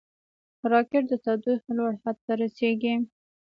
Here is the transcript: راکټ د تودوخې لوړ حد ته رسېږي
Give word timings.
راکټ 0.71 1.03
د 1.09 1.13
تودوخې 1.23 1.71
لوړ 1.77 1.91
حد 2.03 2.17
ته 2.25 2.33
رسېږي 2.41 2.93